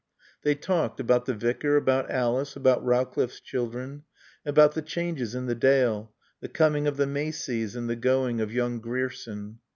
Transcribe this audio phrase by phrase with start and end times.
[0.41, 4.01] They talked about the Vicar, about Alice, about Rowcliffe's children,
[4.43, 8.51] about the changes in the Dale, the coming of the Maceys and the going of
[8.51, 9.59] young Grierson.